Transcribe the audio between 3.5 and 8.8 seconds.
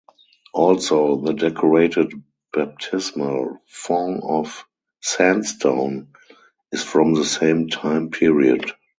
font of sandstone is from the same time period.